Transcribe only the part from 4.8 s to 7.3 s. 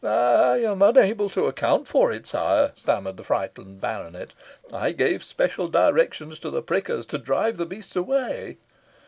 gave special directions to the prickers to